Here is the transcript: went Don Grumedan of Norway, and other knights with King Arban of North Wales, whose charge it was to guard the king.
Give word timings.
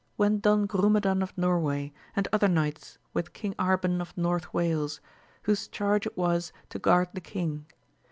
went 0.17 0.41
Don 0.41 0.65
Grumedan 0.65 1.21
of 1.21 1.37
Norway, 1.37 1.93
and 2.15 2.27
other 2.33 2.47
knights 2.47 2.97
with 3.13 3.33
King 3.33 3.53
Arban 3.59 4.01
of 4.01 4.17
North 4.17 4.51
Wales, 4.51 4.99
whose 5.43 5.67
charge 5.67 6.07
it 6.07 6.17
was 6.17 6.51
to 6.69 6.79
guard 6.79 7.09
the 7.13 7.21
king. 7.21 7.67